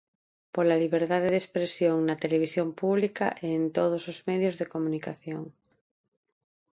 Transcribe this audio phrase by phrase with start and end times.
[0.55, 5.41] Pola liberdade de expresión na televisión pública e en todos os medios de comunicación.